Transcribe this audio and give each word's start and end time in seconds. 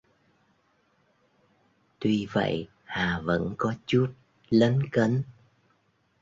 tuy 1.99 2.27
vậy 2.31 2.67
Hà 2.83 3.21
vẫn 3.23 3.53
có 3.57 3.73
chút 3.85 4.13
lấn 4.49 4.89
cấn 4.91 5.23